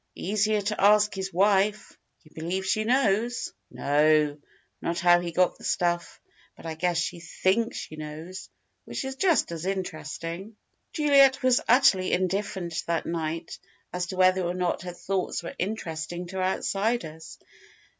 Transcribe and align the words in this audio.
"Easier 0.15 0.61
to 0.61 0.81
ask 0.83 1.13
his 1.13 1.31
wife." 1.31 1.95
"You 2.23 2.31
believe 2.33 2.65
she 2.65 2.85
knows?" 2.85 3.53
"No, 3.69 4.35
not 4.81 4.97
how 4.97 5.19
he 5.19 5.31
got 5.31 5.59
the 5.59 5.63
stuff. 5.63 6.19
But 6.57 6.65
I 6.65 6.73
guess 6.73 6.97
she 6.97 7.19
thinks 7.19 7.77
she 7.77 7.97
knows, 7.97 8.49
which 8.85 9.05
is 9.05 9.13
just 9.15 9.51
as 9.51 9.67
interesting." 9.67 10.55
Juliet 10.91 11.43
was 11.43 11.61
utterly 11.67 12.13
indifferent 12.13 12.81
that 12.87 13.05
night 13.05 13.59
as 13.93 14.07
to 14.07 14.15
whether 14.15 14.41
or 14.41 14.55
not 14.55 14.81
her 14.81 14.93
thoughts 14.93 15.43
were 15.43 15.53
interesting 15.59 16.25
to 16.29 16.41
outsiders. 16.41 17.37